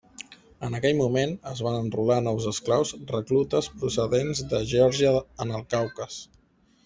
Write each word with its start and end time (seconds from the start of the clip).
En 0.67 0.75
aquell 0.77 0.95
moment 0.99 1.33
es 1.51 1.59
van 1.65 1.75
enrolar 1.81 2.15
nous 2.27 2.47
esclaus 2.53 2.93
reclutes 3.13 3.69
procedents 3.83 4.41
de 4.55 4.61
Geòrgia 4.71 5.13
en 5.45 5.53
el 5.61 5.69
Caucas. 5.75 6.19